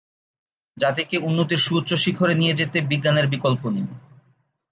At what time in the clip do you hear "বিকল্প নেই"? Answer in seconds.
3.27-3.85